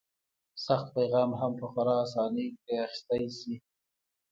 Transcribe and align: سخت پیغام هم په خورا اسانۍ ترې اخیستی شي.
سخت 0.65 0.87
پیغام 0.95 1.31
هم 1.39 1.51
په 1.59 1.65
خورا 1.71 1.95
اسانۍ 2.05 2.47
ترې 2.63 2.75
اخیستی 2.85 3.23
شي. 3.37 3.55